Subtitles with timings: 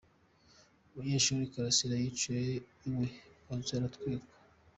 [0.91, 2.39] Umunyeshuri Kalasira yiciwe
[2.89, 3.05] iwe
[3.45, 4.31] mu nzu aranatwikwa